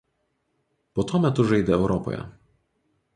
Po 0.97 1.05
to 1.11 1.21
metus 1.25 1.49
žaidė 1.51 1.75
Europoje. 1.77 2.25